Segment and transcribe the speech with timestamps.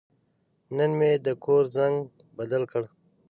[0.75, 1.95] نن مې د کور زنګ
[2.37, 2.83] بدل کړ.